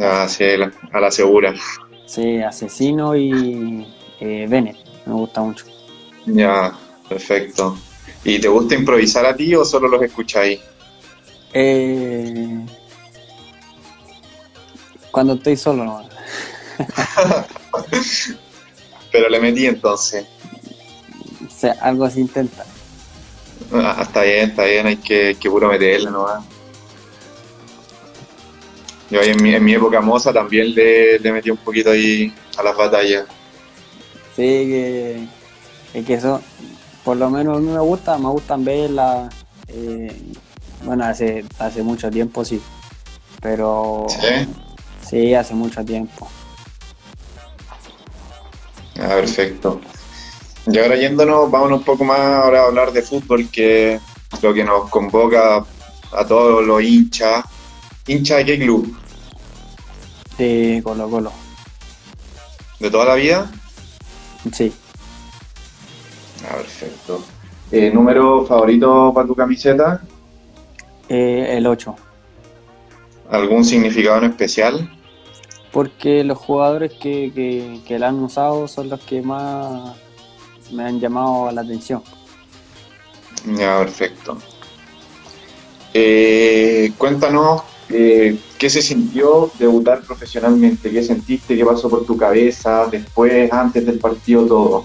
[0.00, 1.54] Ah, sí, la- a la segura.
[2.06, 3.86] Sí, asesino y
[4.20, 4.76] eh, Bennett.
[5.06, 5.64] Me gusta mucho.
[6.26, 6.72] Ya,
[7.08, 7.76] perfecto.
[8.24, 10.60] ¿Y te gusta improvisar a ti o solo los escucháis?
[11.52, 12.64] Eh,
[15.10, 16.02] cuando estoy solo, no.
[19.12, 20.26] Pero le metí entonces.
[21.46, 22.64] O sea, algo se intenta.
[23.72, 26.44] Ah, está bien, está bien, hay que, que puro meterle nomás.
[29.10, 32.32] Yo ahí en mi, en mi época moza también le, le metí un poquito ahí
[32.56, 33.26] a las batallas.
[34.34, 35.28] Sí, que,
[35.94, 36.40] es que eso,
[37.04, 39.32] por lo menos a mí me gusta, me gustan verlas.
[39.68, 40.16] eh,
[40.82, 42.60] bueno, hace, hace mucho tiempo sí,
[43.40, 44.48] pero ¿Sí?
[45.08, 46.28] sí, hace mucho tiempo.
[48.98, 49.80] Ah, perfecto.
[50.66, 54.54] Y ahora yéndonos, vámonos un poco más ahora a hablar de fútbol, que es lo
[54.54, 55.64] que nos convoca
[56.12, 57.44] a todos los hinchas.
[58.06, 58.96] ¿Hincha de qué club?
[60.38, 61.32] De Colo Colo,
[62.80, 63.50] ¿De toda la vida?
[64.52, 64.72] sí.
[66.46, 67.22] Ah, perfecto.
[67.72, 70.02] Eh, ¿Número favorito para tu camiseta?
[71.08, 71.96] Eh, el 8,
[73.30, 74.90] ¿Algún significado en especial?
[75.72, 79.96] porque los jugadores que, que, que la han usado son los que más
[80.72, 82.02] me han llamado la atención.
[83.56, 84.38] Ya, perfecto.
[85.92, 92.86] Eh, cuéntanos eh, qué se sintió debutar profesionalmente, qué sentiste, qué pasó por tu cabeza,
[92.86, 94.84] después, antes del partido, todo.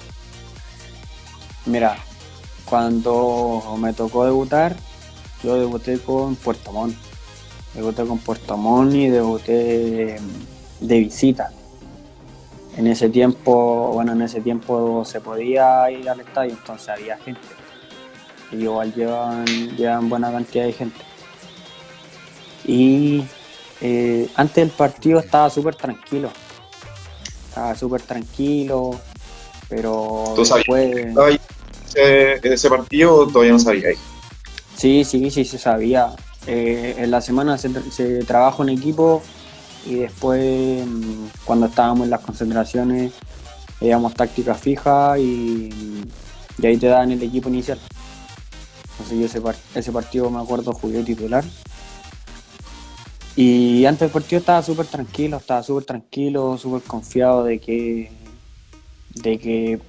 [1.65, 1.97] Mira,
[2.65, 4.75] cuando me tocó debutar,
[5.43, 6.95] yo debuté con Puerto Montt.
[7.73, 10.19] Debuté con Puerto Montt y debuté
[10.79, 11.51] de visita.
[12.77, 17.41] En ese tiempo, bueno, en ese tiempo se podía ir al estadio, entonces había gente.
[18.51, 21.01] Y igual llevan, llevan buena cantidad de gente.
[22.65, 23.25] Y
[23.81, 26.31] eh, antes del partido estaba súper tranquilo.
[27.49, 28.99] Estaba súper tranquilo,
[29.67, 31.07] pero ¿Tú sabías después...
[31.07, 31.39] ¿Estaba ahí
[31.87, 33.99] ese, en ese partido todavía no sabíais?
[34.75, 36.15] Sí, sí, sí, se sabía.
[36.47, 39.21] Eh, en la semana se, se trabajó en equipo
[39.85, 43.13] y después, mm, cuando estábamos en las concentraciones,
[43.79, 45.69] Veíamos táctica fija y,
[46.57, 47.79] y ahí te dan el equipo inicial.
[48.91, 51.45] Entonces yo ese, ese partido me acuerdo jugué titular.
[53.37, 58.11] Y antes del partido estaba súper tranquilo, estaba súper tranquilo, súper confiado de que,
[59.15, 59.79] de que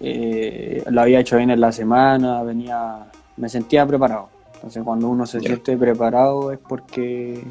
[0.00, 4.30] eh, lo había hecho bien en la semana, venía, me sentía preparado.
[4.54, 7.44] Entonces cuando uno se siente preparado es porque,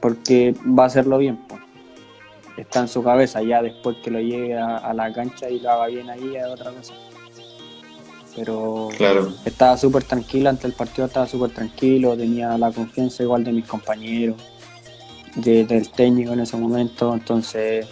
[0.00, 1.38] porque va a hacerlo bien.
[2.56, 5.86] Está en su cabeza, ya después que lo llegue a, la cancha y lo haga
[5.86, 6.94] bien ahí es otra cosa.
[8.36, 8.88] Pero
[9.44, 13.66] estaba súper tranquilo, ante el partido estaba súper tranquilo, tenía la confianza igual de mis
[13.66, 14.36] compañeros,
[15.36, 17.86] del técnico en ese momento, entonces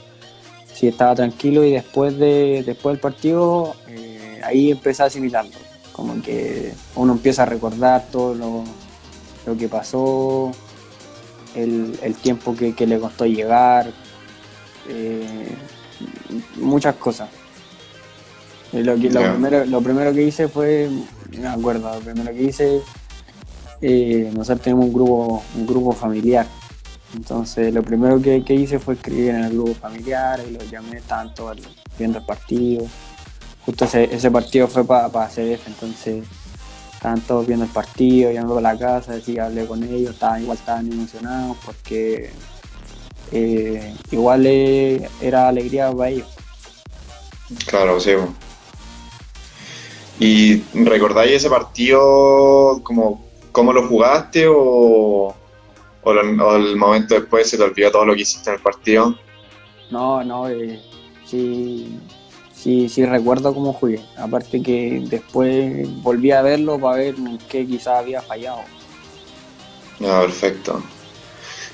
[0.73, 5.68] sí estaba tranquilo y después de después del partido eh, ahí empecé a asimilarlo
[5.99, 8.62] como que uno empieza a recordar todo lo,
[9.57, 10.53] que pasó
[11.62, 13.90] el, tiempo que, le costó llegar
[14.88, 15.49] eh,
[16.57, 17.29] muchas cosas.
[18.73, 20.90] Lo, que, lo, primero, lo primero que hice fue
[21.37, 22.83] me acuerdo lo primero que hice
[23.81, 26.47] eh, nosotros tenemos un grupo un grupo familiar.
[27.14, 31.51] Entonces lo primero que, hice fue escribir en el grupo familiar y lo llamé tanto
[31.99, 32.87] viendo el partido.
[33.64, 36.25] Justo ese, partido fue para pa hacer entonces
[36.99, 40.59] estaban todos viendo el partido, llamé a la casa, decía, hablé con ellos, estaban, igual
[40.59, 42.31] estaban emocionados porque
[43.31, 46.27] eh, igual era alegría para ellos.
[47.67, 48.11] Claro, sí.
[50.19, 55.37] ¿Y recordáis ese partido como cómo lo jugaste o,
[56.03, 59.15] o, el momento después se te olvidó todo lo que hiciste en el partido?
[59.93, 60.81] No, no, eh,
[61.25, 61.97] sí,
[62.59, 64.01] sí, sí recuerdo cómo jugué.
[64.16, 67.14] Aparte que después volví a verlo para ver
[67.49, 68.61] qué quizás había fallado.
[70.01, 70.83] Ah, perfecto.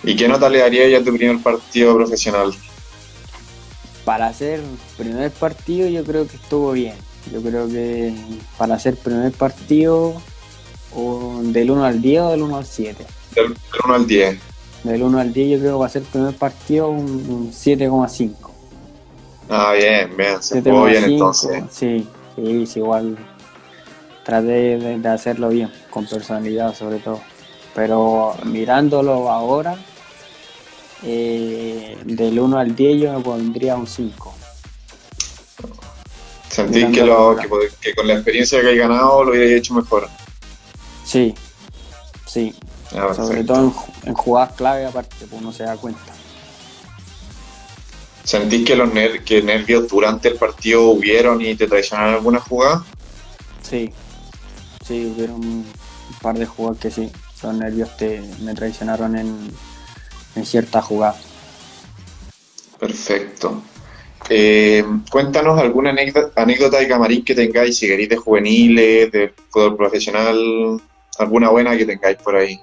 [0.02, 2.54] ¿Y qué nota le daría a tu primer partido profesional?
[4.04, 4.60] Para hacer
[4.98, 6.94] primer partido yo creo que estuvo bien.
[7.32, 8.14] Yo creo que
[8.58, 10.20] para hacer primer partido
[11.42, 13.06] del 1 al 10 o del 1 al 7.
[13.34, 14.38] Del, 1 al 10.
[14.84, 18.43] Del 1 al 10 yo creo que va a ser primer partido un, 7,5.
[19.48, 21.64] Ah, bien, bien, se jugó bien entonces.
[21.70, 23.16] Sí, sí, igual
[24.24, 27.20] traté de, hacerlo bien, con personalidad sobre todo.
[27.74, 29.76] Pero mirándolo ahora,
[31.02, 34.34] eh, del 1 al 10 yo me pondría un 5.
[36.48, 40.08] ¿Sentís que, lo, que, con la experiencia que hay ganado lo hubiera hecho mejor?
[41.04, 41.34] Sí,
[42.26, 42.54] sí.
[42.92, 43.72] Ah, Sobre todo
[44.04, 46.13] en, jugadas clave, aparte, pues uno se da cuenta.
[48.24, 48.90] ¿Sentís que los
[49.24, 52.82] que nervios durante el partido hubieron y te traicionaron alguna jugada?
[53.62, 53.92] Sí,
[54.86, 55.66] sí, hubieron un
[56.22, 59.50] par de jugadas que sí, los nervios te, me traicionaron en,
[60.36, 61.16] en ciertas jugadas.
[62.78, 63.62] Perfecto.
[64.30, 69.76] Eh, cuéntanos alguna anécdota, anécdota, de camarín que tengáis, si queréis de juveniles, de fútbol
[69.76, 70.80] profesional,
[71.18, 72.58] alguna buena que tengáis por ahí.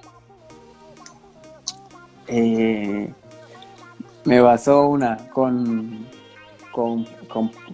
[2.27, 3.13] Eh,
[4.25, 6.07] me basó una con,
[6.71, 7.05] con,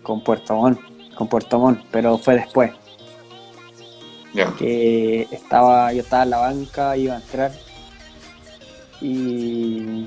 [0.01, 0.79] con, Puerto Montt,
[1.15, 2.71] con Puerto Montt, pero fue después.
[4.60, 7.51] Que estaba, yo estaba en la banca, iba a entrar
[9.01, 10.05] y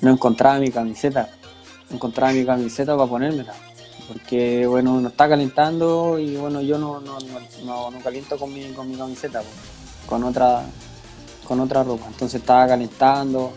[0.00, 1.28] no encontraba mi camiseta.
[1.90, 3.52] No encontraba mi camiseta para ponérmela.
[4.08, 7.18] Porque bueno, no está calentando y bueno, yo no, no,
[7.64, 9.42] no, caliento con mi, con mi camiseta,
[10.06, 10.64] con otra
[11.46, 12.06] con otra ropa.
[12.06, 13.52] Entonces estaba calentando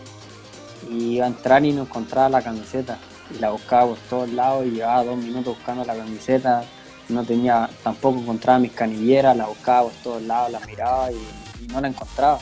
[0.90, 2.98] y iba a entrar y no encontraba la camiseta.
[3.34, 6.64] Y la buscaba por todos lados y llevaba dos minutos buscando la camiseta.
[7.08, 11.80] No tenía, tampoco encontraba mis canilleras, la buscaba por todos lados, la miraba y, no
[11.80, 12.38] la encontraba.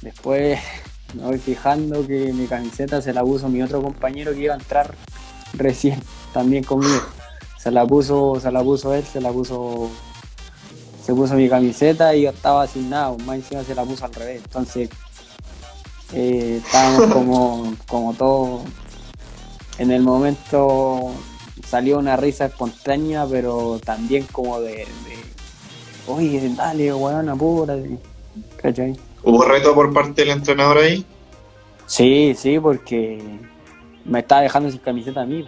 [0.00, 0.58] Después
[1.14, 4.58] me voy fijando que mi camiseta se la puso mi otro compañero que iba a
[4.58, 4.94] entrar
[5.54, 6.00] recién
[6.32, 7.02] también conmigo.
[7.58, 9.90] Se la puso, se la puso él, se la puso
[11.06, 14.12] se puso mi camiseta y yo estaba sin nada, más encima se la puso al
[14.12, 14.42] revés.
[14.44, 14.90] Entonces
[16.12, 18.62] eh, estábamos como, como todos.
[19.78, 21.12] En el momento
[21.66, 24.86] salió una risa espontánea, pero también como de, de
[26.06, 27.98] oye, dale, weón, apúrate.
[28.56, 28.96] ¿Cachai?
[29.22, 31.04] ¿Hubo reto por parte del entrenador ahí?
[31.86, 33.22] Sí, sí, porque
[34.04, 35.46] me estaba dejando sin camiseta a mí.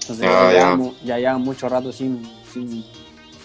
[0.00, 1.38] Entonces ah, ya, ya.
[1.38, 2.84] mucho rato sin, sin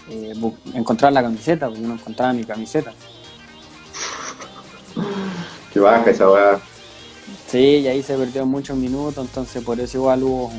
[0.09, 0.33] eh,
[0.73, 2.93] encontrar la camiseta, porque no encontraba mi camiseta.
[5.73, 6.59] Qué baja esa weá.
[7.47, 10.51] Sí, y ahí se perdió muchos minutos, entonces por eso igual hubo,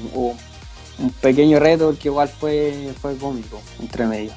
[0.99, 4.33] un pequeño reto que igual fue, fue cómico, entre medio.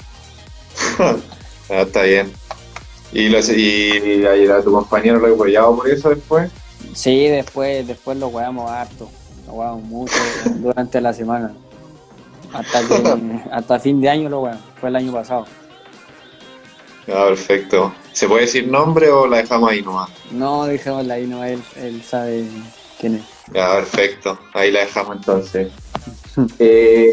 [1.71, 2.31] Ah, está bien.
[3.13, 4.23] ¿Y, los, y,
[4.63, 6.49] tu compañero lo apoyaba por eso después?
[6.95, 9.07] Sí, después, después lo weamos harto.
[9.45, 10.15] jugamos mucho
[10.55, 11.53] durante la semana.
[12.51, 15.45] Hasta, que, hasta fin de año lo jugamos, fue el año pasado.
[17.11, 17.93] Ah, perfecto.
[18.13, 20.09] ¿Se puede decir nombre o la dejamos ahí nomás?
[20.31, 22.45] No, dejémosla ahí nomás, él, él sabe
[22.99, 23.23] quién es.
[23.53, 24.39] Ya, perfecto.
[24.53, 25.71] Ahí la dejamos entonces.
[26.59, 27.11] Eh,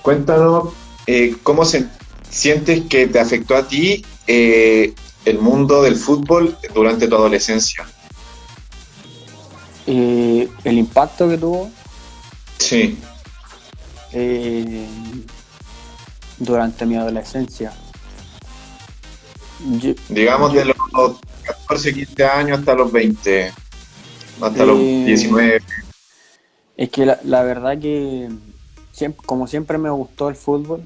[0.00, 0.68] cuéntanos,
[1.06, 1.86] eh, ¿cómo se,
[2.30, 4.94] sientes que te afectó a ti eh,
[5.26, 7.86] el mundo del fútbol durante tu adolescencia?
[9.86, 11.70] Eh, el impacto que tuvo
[12.58, 12.98] Sí.
[14.12, 14.86] eh,
[16.38, 17.72] durante mi adolescencia.
[19.80, 20.76] Yo- Digamos yo- de los
[21.44, 23.52] 14, 15 años hasta los 20,
[24.40, 25.60] hasta los Eh, 19.
[26.76, 28.28] Es que la, la verdad que
[28.92, 30.82] siempre, como siempre me gustó el fútbol,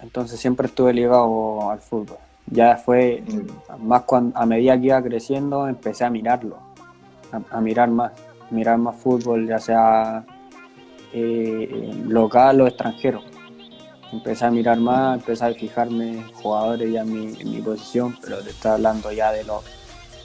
[0.00, 2.18] entonces siempre estuve ligado al fútbol.
[2.46, 3.22] Ya fue
[3.80, 6.58] más cuando, a medida que iba creciendo empecé a mirarlo,
[7.32, 8.12] a, a mirar más,
[8.50, 10.24] mirar más fútbol, ya sea
[11.12, 13.22] eh, local o extranjero.
[14.12, 18.38] Empecé a mirar más, empecé a fijarme jugadores ya en mi, en mi posición, pero
[18.40, 19.62] te estoy hablando ya de los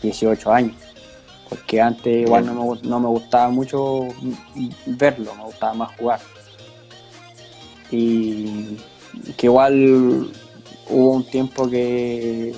[0.02, 0.76] 18 años.
[1.50, 4.08] Porque antes igual no me, no me gustaba mucho
[4.86, 6.20] verlo, me gustaba más jugar.
[7.90, 8.78] Y
[9.38, 10.30] que igual
[10.90, 12.54] hubo un tiempo que,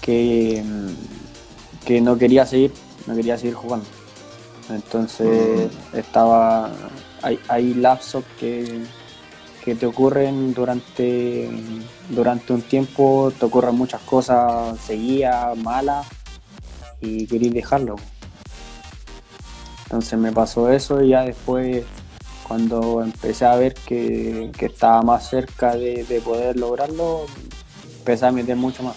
[0.00, 2.72] que, mm, que no quería seguir,
[3.06, 3.86] no quería seguir jugando.
[4.70, 6.72] Entonces estaba,
[7.22, 8.82] hay, hay lapsos que,
[9.64, 11.48] que te ocurren durante,
[12.10, 16.06] durante un tiempo, te ocurren muchas cosas seguidas, malas,
[17.00, 17.96] y queréis dejarlo.
[19.84, 21.84] Entonces me pasó eso y ya después
[22.46, 27.24] cuando empecé a ver que, que estaba más cerca de, de poder lograrlo,
[27.98, 28.96] empecé a meter mucho más.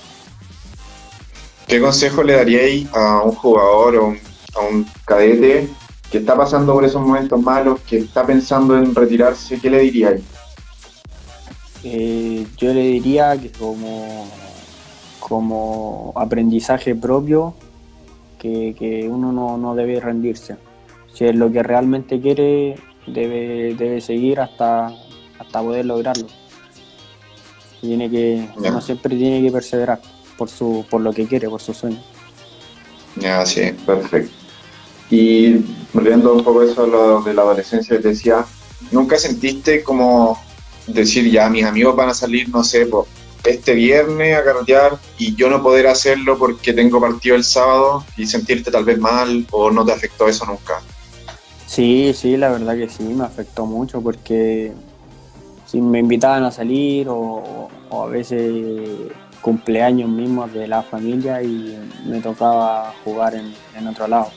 [1.65, 4.15] ¿Qué consejo le daríais a un jugador o
[4.55, 5.69] a un cadete
[6.11, 9.59] que está pasando por esos momentos malos, que está pensando en retirarse?
[9.59, 10.21] ¿Qué le diríais?
[11.89, 14.27] Eh, yo le diría que como,
[15.19, 17.53] como aprendizaje propio,
[18.37, 20.57] que, que uno no, no debe rendirse.
[21.13, 22.75] Si es lo que realmente quiere,
[23.07, 24.87] debe, debe seguir hasta,
[25.39, 26.27] hasta poder lograrlo.
[27.79, 28.69] Tiene que, Ya.
[28.71, 30.01] uno siempre tiene que perseverar
[30.37, 32.01] por, su, por lo que quiere, por su sueño.
[33.15, 34.31] Ya, sí, perfecto.
[35.09, 38.45] Y volviendo un poco a eso lo de la adolescencia, te decía,
[38.91, 40.37] ¿nunca sentiste como
[40.87, 42.87] decir, ya mis amigos van a salir, no sé,
[43.43, 48.25] este viernes a carretear y yo no poder hacerlo porque tengo partido el sábado y
[48.25, 50.81] sentirte tal vez mal o no te afectó eso nunca?
[51.65, 54.73] Sí, sí, la verdad que sí, me afectó mucho porque
[55.65, 58.53] si me invitaban a salir o, o a veces
[59.41, 64.31] cumpleaños mismos de la familia y me tocaba jugar en, en otro lado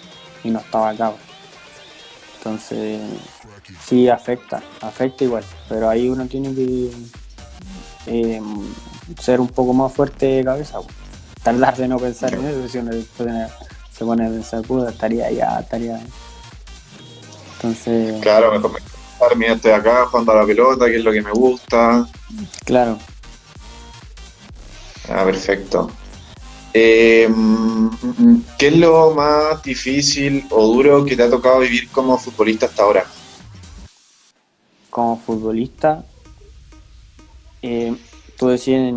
[0.45, 1.13] y no estaba acá.
[2.39, 3.01] Entonces,
[3.87, 6.91] sí afecta, afecta igual, pero ahí uno tiene que
[8.07, 8.41] eh,
[9.21, 10.79] ser un poco más fuerte de cabeza,
[11.43, 15.61] tratar de no pensar en eso, si uno se pone, a pensar, puta, estaría allá,
[15.61, 16.01] estaría...
[17.57, 21.21] Entonces, Claro, me pensar, mira, estoy acá jugando a la pelota, que es lo que
[21.23, 22.07] me gusta.
[22.65, 22.99] claro,
[25.11, 25.91] Ah, perfecto.
[26.73, 31.91] Eh, mm, mm, ¿Qué es lo más difícil o duro que te ha tocado vivir
[31.91, 33.05] como futbolista hasta ahora?
[34.91, 36.05] Como futbolista,
[37.63, 37.95] eh,
[38.39, 38.93] tú decías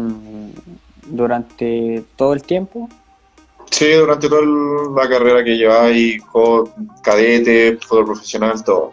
[1.08, 2.90] durante todo el tiempo,
[3.72, 6.22] Sí, durante toda la carrera que lleváis,
[7.02, 8.92] cadete, fútbol profesional, todo.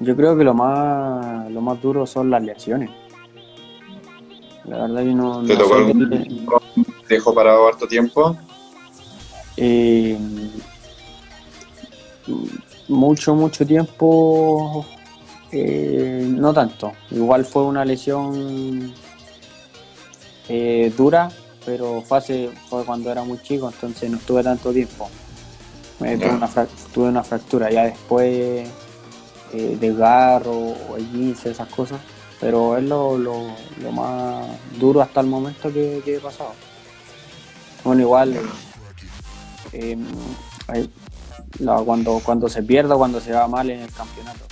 [0.00, 2.88] yo creo que lo más lo más duro son las lesiones.
[4.64, 6.08] La verdad que no, ¿Te no tocó algún
[7.06, 8.34] te dejó parado harto tiempo?
[9.58, 10.16] eh,
[12.88, 14.86] mucho, mucho tiempo,
[15.52, 16.92] eh, no tanto.
[17.10, 18.92] Igual fue una lesión
[20.48, 21.30] eh, dura,
[21.64, 25.08] pero fue, hace- fue cuando era muy chico, entonces no estuve tanto tiempo.
[26.00, 26.48] Eh, tuve, una
[26.94, 28.68] tuve una fractura, ya después
[29.52, 31.98] eh, desgarro o esguince, esas cosas,
[32.40, 33.46] pero es lo, lo,
[33.82, 34.46] lo más
[34.78, 36.52] duro hasta el momento que, que he pasado.
[37.84, 38.38] Bueno, igual
[39.72, 39.96] eh,
[41.58, 44.44] la- cuando, cuando se pierda, cuando se va mal en el campeonato,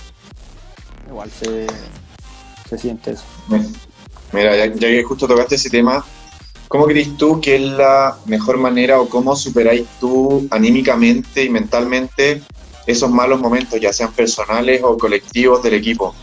[1.07, 1.67] igual se,
[2.69, 3.23] se siente eso.
[4.33, 6.05] Mira, ya, ya que justo tocaste ese tema,
[6.67, 12.41] ¿cómo crees tú que es la mejor manera o cómo superáis tú anímicamente y mentalmente
[12.85, 16.15] esos malos momentos, ya sean personales o colectivos del equipo?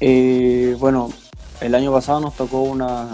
[0.00, 1.10] Eh, bueno,
[1.60, 3.06] el año pasado nos tocó una,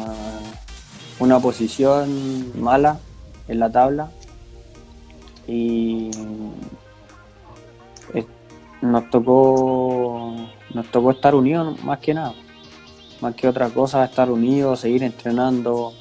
[1.19, 3.01] una posición mala
[3.49, 4.11] en la tabla
[5.49, 6.11] y
[8.83, 10.35] nos tocó
[10.77, 12.35] nos tocó estar unidos más que nada.
[13.21, 15.95] Más que otra cosa, estar unidos, seguir entrenando.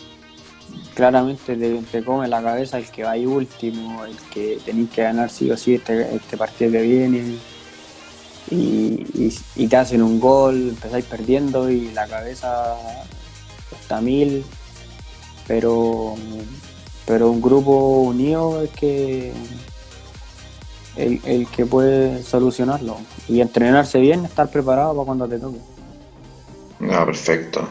[0.93, 5.49] Claramente te, come la cabeza el que va último, el que tenéis que ganar sí
[5.49, 7.37] o sí este, este partido que viene.
[8.51, 12.75] Y, y, te hacen un gol, empezáis perdiendo y la cabeza
[13.71, 14.43] está mil.
[15.47, 16.15] Pero,
[17.05, 19.31] pero un grupo unido es que
[20.95, 22.97] el, que puede solucionarlo.
[23.27, 25.59] Y entrenarse bien, estar preparado para cuando te toque.
[26.91, 27.67] Ah, perfecto.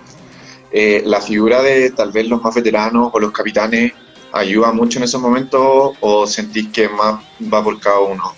[0.71, 3.93] Eh, ¿La figura de tal vez los más veteranos o los capitanes
[4.33, 7.21] ayuda mucho en esos momentos o sentís que más
[7.53, 8.33] va por cada uno?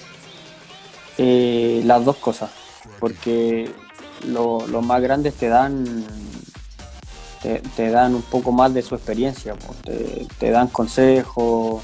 [1.19, 2.51] Eh, las dos cosas,
[3.01, 3.71] porque
[4.27, 6.05] los más grandes te dan
[7.77, 9.55] te, dan un poco más de su experiencia,
[10.39, 11.81] te, dan consejos,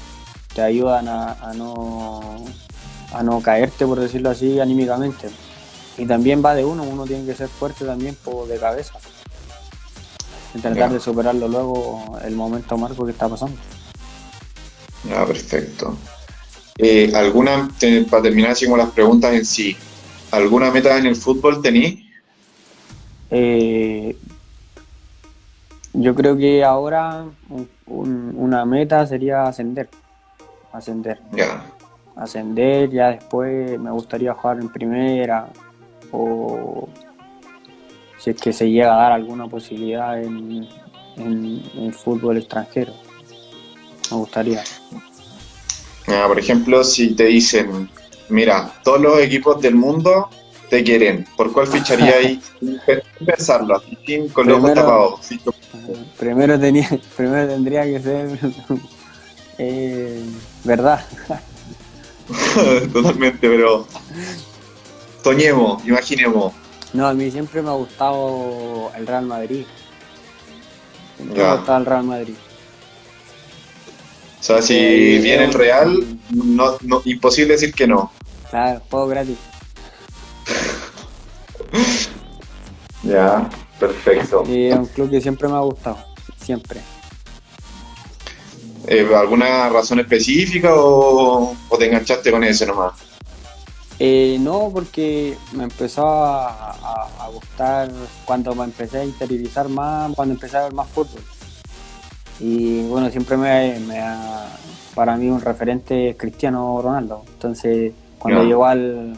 [0.53, 2.43] te ayudan a no
[3.13, 5.29] a no caerte, por decirlo así, anímicamente.
[5.97, 8.93] Y también va de uno, uno tiene que ser fuerte también por de cabeza.
[10.55, 13.57] Y tratar de superarlo luego el momento marco que está pasando.
[15.15, 15.95] Ah, perfecto.
[16.77, 17.69] Eh, ¿Alguna,
[18.09, 19.77] para terminar así como las preguntas en sí,
[20.31, 21.99] ¿alguna meta en el fútbol tenís?
[23.29, 24.15] Eh,
[25.93, 27.25] yo creo que ahora
[27.85, 29.89] una meta sería ascender.
[30.71, 31.19] Ascender.
[31.33, 31.63] Ya
[32.15, 35.47] ascender, ya después me gustaría jugar en primera
[36.11, 36.87] o
[38.17, 40.67] si es que se llega a dar alguna posibilidad en,
[41.17, 42.93] en, fútbol extranjero.
[44.11, 44.63] Me gustaría.
[46.27, 47.89] por ejemplo, si te dicen,
[48.29, 50.29] mira, todos los equipos del mundo
[50.69, 52.41] te quieren, ¿por cuál ficharía ahí?
[53.25, 55.19] pensarlo, sin con los ojos tapados.
[56.17, 58.39] Primero, tenía, primero tendría que ser
[59.57, 60.23] eh,
[60.63, 61.03] verdad.
[62.93, 63.87] Totalmente, pero
[65.23, 66.53] soñemos, imaginemos.
[66.93, 69.65] No, a mí siempre me ha gustado el Real Madrid.
[71.17, 72.35] Siempre me ha gustado el Real Madrid.
[74.39, 78.11] O sea, si eh, viene el Real, no, no, imposible decir que no.
[78.49, 79.37] Claro, juego gratis.
[83.03, 83.49] ya,
[83.79, 84.43] perfecto.
[84.47, 85.97] Y es un club que siempre me ha gustado,
[86.37, 86.81] siempre.
[88.87, 92.93] Eh, ¿Alguna razón específica o, te enganchaste con ese nomás?
[93.99, 97.89] Eh, no, porque me empezó a, gustar
[98.25, 101.21] cuando me empecé a interiorizar más, cuando empecé a ver más fútbol.
[102.39, 104.47] Y bueno, siempre me, ha,
[104.93, 107.23] para mí un referente Cristiano Ronaldo.
[107.33, 109.15] Entonces, cuando llegó al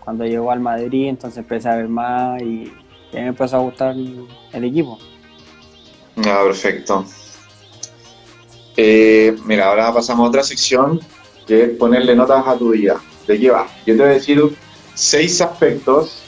[0.00, 2.72] cuando llegó al Madrid, entonces empecé a ver más y,
[3.12, 4.98] y me empezó a gustar el equipo.
[6.18, 7.04] Ah, perfecto.
[8.76, 11.00] Eh, mira, ahora pasamos a otra sección
[11.46, 13.00] que es ponerle notas a tu vida.
[13.26, 13.66] ¿De qué va?
[13.86, 14.42] Yo te voy a decir
[14.94, 16.22] seis aspectos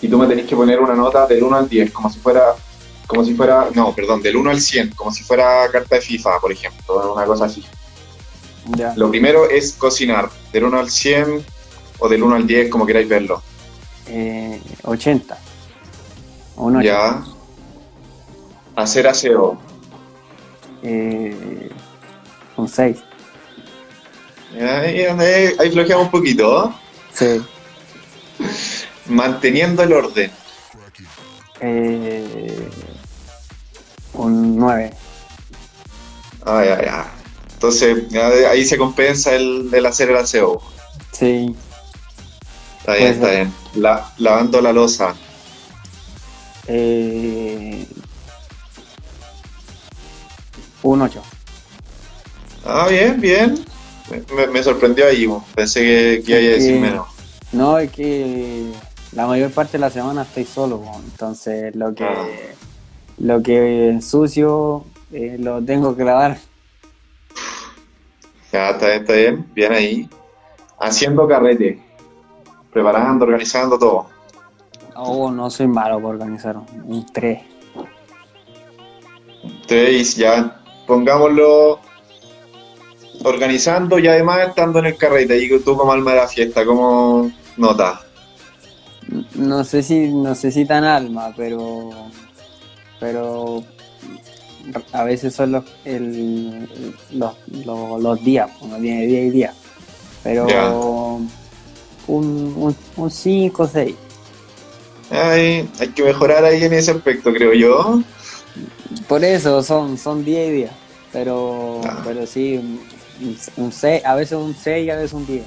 [0.00, 2.54] y tú me tenés que poner una nota del 1 al 10, como si fuera,
[3.06, 6.40] como si fuera, no, perdón, del 1 al 100, como si fuera carta de FIFA,
[6.40, 7.64] por ejemplo, una cosa así.
[8.96, 11.44] Lo primero es cocinar, del 1 al 100
[11.98, 13.42] o del 1 al 10, como queráis verlo.
[14.06, 15.38] Eh, 80.
[16.82, 17.22] Ya.
[18.76, 19.58] Hacer aseo.
[20.82, 21.70] Eh,
[22.56, 22.96] un 6.
[24.60, 25.04] Ahí,
[25.58, 26.74] ahí, flojeamos un poquito.
[27.12, 27.40] Sí.
[29.06, 30.30] Manteniendo el orden.
[31.60, 32.68] Eh,
[34.14, 34.92] un 9.
[36.46, 37.12] Ah, ya, ya.
[37.54, 38.14] Entonces,
[38.48, 40.62] ahí se compensa el, el hacer el aseo.
[41.12, 41.54] Sí.
[42.78, 43.54] Está bien, está bien.
[43.74, 45.14] La, lavando la losa.
[46.66, 47.29] Eh,
[50.82, 51.22] un 8.
[52.64, 53.64] Ah, bien, bien.
[54.52, 57.06] Me, sorprendió ahí, pensé que, que iba a decir menos.
[57.52, 58.72] No, es que
[59.12, 62.26] la mayor parte de la semana estoy solo, entonces lo que ah.
[63.18, 66.38] lo que ensucio eh, lo tengo que lavar.
[68.52, 70.10] Ya, está bien, está bien, bien ahí.
[70.80, 71.80] Haciendo carrete,
[72.72, 74.06] preparando, organizando todo.
[74.96, 77.42] Oh, no soy malo por organizar, un 3.
[79.66, 80.59] 3, ya
[80.90, 81.78] pongámoslo
[83.22, 87.30] organizando y además estando en el carrete y tú como alma de la fiesta, ¿cómo
[87.56, 88.00] notas?
[89.36, 91.90] No sé si, no sé si tan alma, pero
[92.98, 93.62] pero
[94.92, 95.64] a veces son los,
[97.12, 99.54] los, días, uno tiene día y día.
[100.24, 101.20] Pero
[102.08, 102.76] un
[103.08, 103.94] 5 o 6.
[105.12, 108.02] Hay, hay que mejorar ahí en ese aspecto, creo yo.
[109.08, 110.70] Por eso son, son día y día.
[111.12, 112.02] Pero, ah.
[112.04, 112.60] pero sí,
[113.56, 115.44] un 6, a veces un 6 y a veces un 10.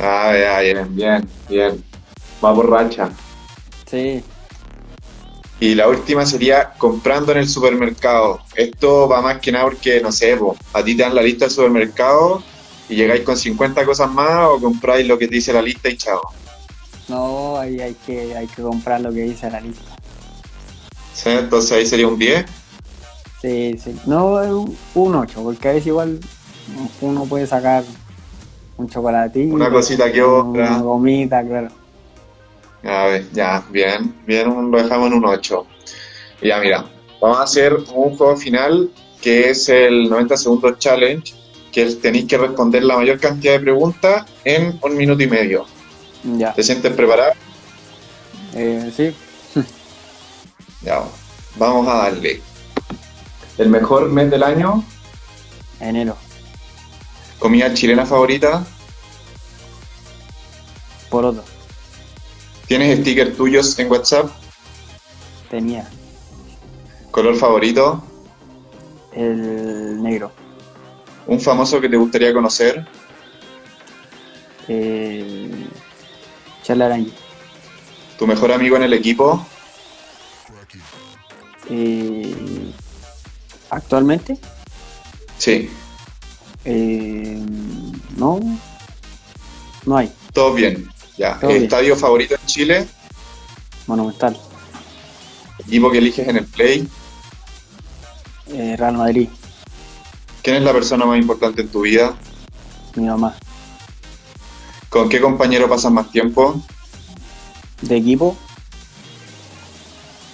[0.00, 1.84] Ah, ya, bien, bien, bien.
[2.42, 3.10] Va por racha.
[3.90, 4.22] Sí,
[5.58, 8.40] Y la última sería comprando en el supermercado.
[8.54, 11.44] Esto va más que nada porque, no sé, po, a ti te dan la lista
[11.44, 12.42] del supermercado
[12.88, 15.96] y llegáis con 50 cosas más o compráis lo que te dice la lista y
[15.96, 16.20] chao.
[17.08, 19.96] no, ahí hay que, hay que comprar lo que dice la lista.
[21.12, 21.28] ¿Sí?
[21.28, 22.44] Entonces ahí sería un 10.
[23.40, 23.98] Sí, sí.
[24.06, 26.20] No, es un, un 8, porque a veces igual
[27.00, 27.84] uno puede sacar
[28.76, 29.54] un chocolatito.
[29.54, 30.68] Una cosita que otra.
[30.68, 31.68] Una gomita, claro.
[32.82, 35.66] A ver, ya, bien, bien, lo dejamos en un 8.
[36.42, 36.84] Y Ya, mira,
[37.20, 41.34] vamos a hacer un juego final que es el 90 segundos challenge,
[41.72, 45.66] que tenéis que responder la mayor cantidad de preguntas en un minuto y medio.
[46.24, 46.54] Ya.
[46.54, 47.32] ¿Te sientes preparado?
[48.54, 49.14] Eh, sí,
[50.82, 51.02] Ya,
[51.56, 52.40] vamos a darle.
[53.60, 54.82] El mejor mes del año,
[55.80, 56.16] enero.
[57.38, 58.64] comida chilena favorita,
[61.10, 61.44] Por otro,
[62.66, 64.30] tienes stickers tuyos en WhatsApp,
[65.50, 65.86] tenía.
[67.10, 68.02] Color favorito,
[69.12, 70.32] el negro.
[71.26, 72.86] un famoso que te gustaría conocer,
[74.68, 75.68] Eh,
[76.66, 77.12] Arangui.
[78.18, 79.44] tu mejor amigo en el equipo,
[81.68, 82.72] Eh,
[83.70, 84.38] actualmente,
[85.38, 85.70] sí,
[86.64, 87.40] eh,
[88.16, 88.40] no,
[89.86, 90.12] no hay.
[90.32, 90.88] todo bien.
[91.16, 91.64] Ya, Todo bien.
[91.64, 92.88] estadio favorito en Chile,
[93.86, 94.36] Monumental.
[95.58, 96.88] equipo que eliges en el play,
[98.52, 99.28] Eh, Real Madrid,
[100.42, 102.14] quién es la persona más importante en tu vida,
[102.96, 103.36] mi mamá.
[104.88, 106.60] con qué compañero pasas más tiempo,
[107.82, 108.36] ¿De equipo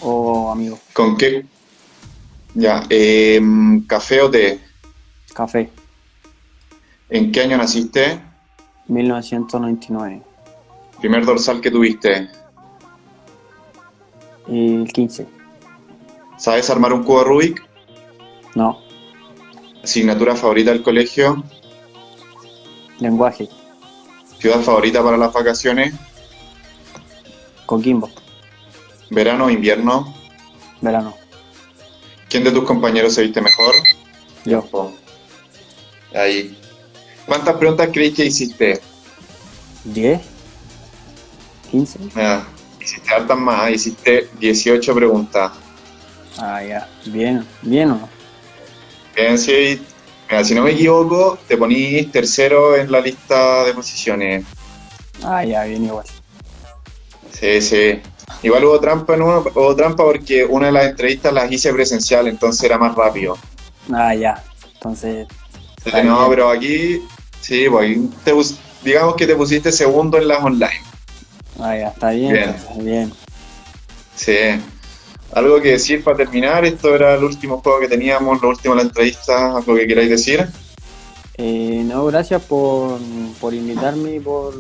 [0.03, 0.78] o amigo?
[0.93, 1.45] con qué...
[2.57, 4.59] Ya, em, café o té,
[5.34, 5.70] Café,
[7.11, 8.18] ¿en qué año naciste?
[8.88, 10.22] 1999.
[10.98, 12.30] Primer dorsal que tuviste,
[14.48, 15.26] El 15.
[16.38, 17.62] ¿sabes armar un cubo Rubik?
[18.54, 18.78] No,
[19.84, 21.44] Asignatura favorita del colegio,
[23.00, 23.50] lenguaje,
[24.38, 25.94] ciudad favorita para las vacaciones,
[27.66, 28.09] Coquimbo,
[29.11, 30.14] verano o invierno,
[30.80, 31.25] verano.
[32.37, 33.74] ¿Quién de tus compañeros se viste mejor?
[34.45, 34.93] Yo.
[36.14, 36.55] Ahí.
[37.24, 38.80] ¿Cuántas preguntas creéis que hiciste?
[39.84, 40.20] 10,
[41.70, 41.99] 15.
[42.14, 42.47] Ah,
[42.78, 45.53] hiciste hartas más, hiciste 18 preguntas.
[46.37, 48.09] Ah, ya, bien, bien o no.
[49.16, 49.80] Bien, sí.
[50.28, 54.45] Mira, si no me equivoco, te ponís tercero en la lista de posiciones.
[55.22, 56.05] Ah, ya, bien igual.
[57.32, 58.03] Sí, sí.
[58.42, 62.26] Igual hubo trampa, en uno- hubo trampa porque una de las entrevistas las hice presencial,
[62.28, 63.36] entonces era más rápido.
[63.92, 64.42] Ah, ya.
[64.74, 65.26] Entonces,
[65.86, 66.30] no, bien.
[66.30, 67.02] pero aquí,
[67.40, 68.32] sí, pues te
[68.84, 70.80] digamos que te pusiste segundo en las online.
[71.60, 72.32] ah, ya, está bien.
[72.32, 72.48] Bien.
[72.50, 73.12] entonces, bien.
[74.14, 74.36] Sí.
[75.32, 78.82] Algo que decir para terminar, esto era el último juego que teníamos, lo último de
[78.82, 80.46] la entrevista, algo que queráis decir.
[81.36, 82.98] Eh, no, gracias por,
[83.40, 84.54] por invitarme y por,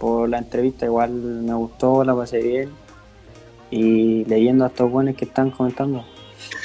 [0.00, 0.86] por la entrevista.
[0.86, 2.70] Igual me gustó, la pasé bien.
[3.70, 6.04] Y leyendo a estos buenos que están comentando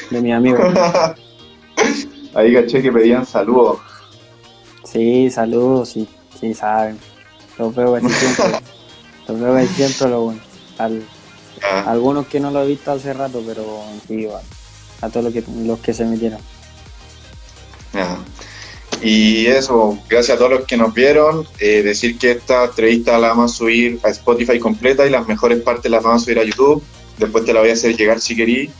[0.10, 0.62] de mis amigos.
[2.34, 3.78] Ahí caché que pedían saludos.
[4.84, 6.08] Sí, saludos, sí,
[6.40, 6.98] sí, saben.
[7.60, 8.60] Los veo casi siempre.
[9.28, 10.42] Los veo casi siempre, lo bueno.
[10.80, 11.04] Al-
[11.62, 11.90] Ya.
[11.90, 13.64] algunos que no lo he visto hace rato, pero
[14.08, 14.44] sí, igual.
[15.02, 16.40] A todos los que, los que se metieron.
[17.94, 18.18] Ya.
[19.06, 21.46] Y eso, gracias a todos los que nos vieron.
[21.60, 25.62] Eh, decir que esta entrevista la vamos a subir a Spotify completa y las mejores
[25.62, 26.82] partes las vamos a subir a YouTube.
[27.20, 28.72] Después te la voy a hacer llegar si querís.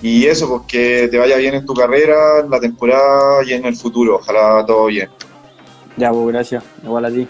[0.00, 3.64] Y eso, pues que te vaya bien en tu carrera, en la temporada y en
[3.64, 4.20] el futuro.
[4.20, 5.08] Ojalá todo bien.
[5.96, 6.62] Ya, pues gracias.
[6.84, 7.26] Igual a ti.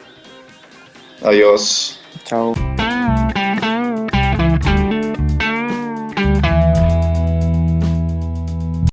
[1.23, 1.99] Adiós.
[2.27, 2.53] Chao.